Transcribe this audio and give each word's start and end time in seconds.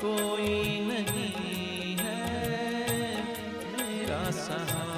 कोई 0.01 0.79
नहीं 0.87 1.95
है 1.99 2.21
मेरा 3.71 4.31
सहारा। 4.31 4.88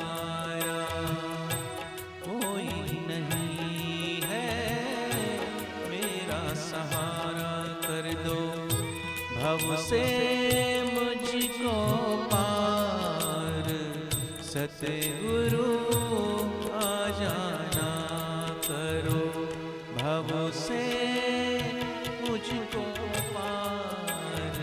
सतगुरु 14.82 15.66
आ 16.74 17.10
जाना 17.10 17.90
करो। 18.66 19.26
भव 19.96 20.52
से 20.52 20.82
मुझको 22.22 22.84
पार। 23.34 24.54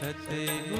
सतगुरु 0.00 0.79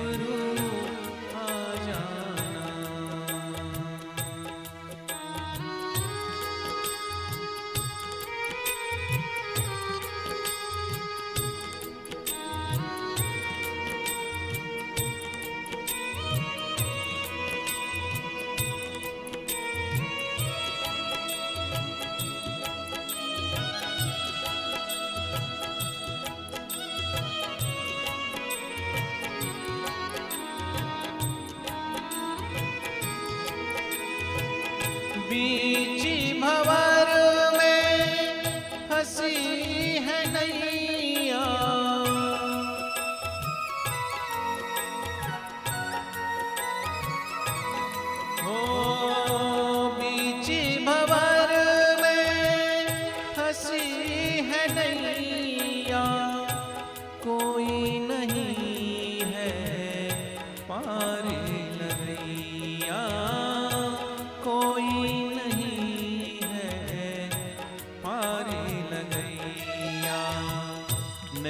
be 35.31 35.70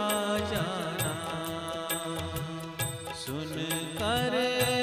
आ 0.00 0.38
जाना। 0.38 1.14
सुन 3.14 3.56
कर 4.02 4.77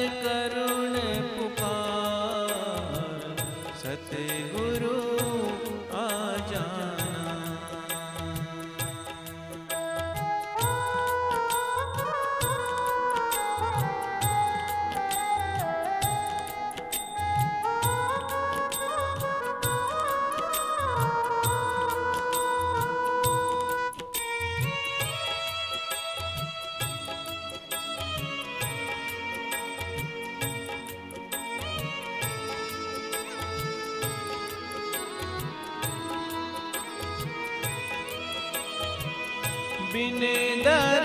बिन 39.95 40.19
दर्शन 40.65 41.04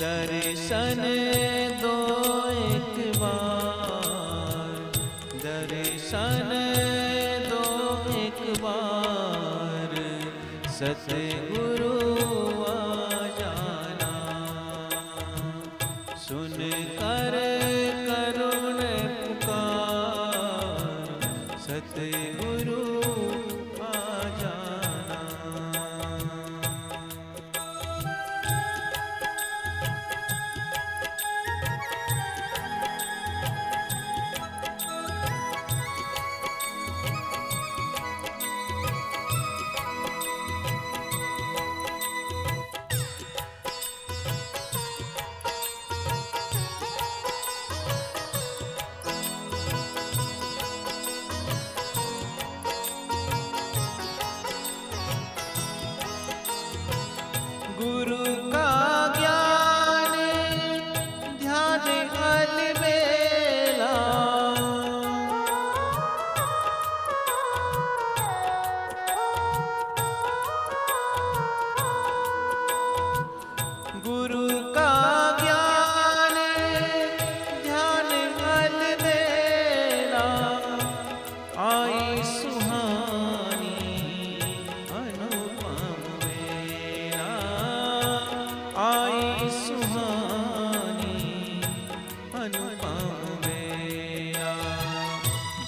दर्शन 0.00 1.00
दो 1.82 1.96
एक 2.50 3.18
बार। 3.18 4.78
दर्शन 5.42 6.48
दो 7.50 7.64
एक 8.16 8.40
बार। 8.62 9.92
सत्य 10.68 11.49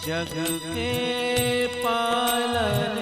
जग 0.06 0.32
के 0.74 1.66
पालन 1.82 3.01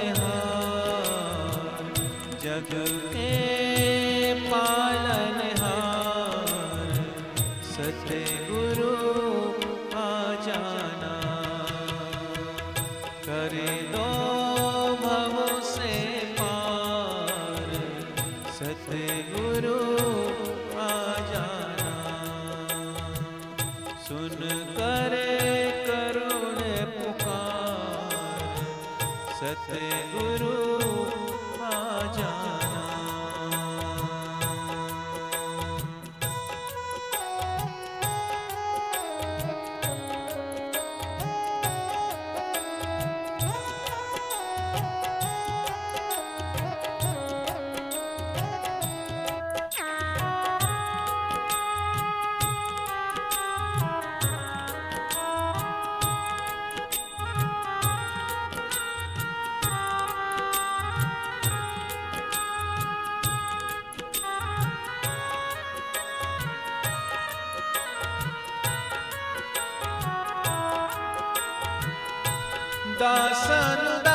নন্দন 73.71 74.10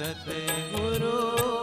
सतगुरु 0.00 1.59